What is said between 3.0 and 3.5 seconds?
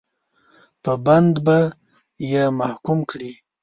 کړي.